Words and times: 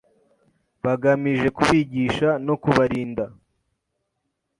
bagamije 0.85 1.47
kubigisha 1.57 2.29
no 2.45 2.55
kubarinda, 2.63 3.25